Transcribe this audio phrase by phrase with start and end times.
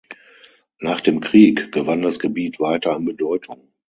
[0.79, 3.71] Nach dem Krieg gewann das Gebiet weiter an Bedeutung.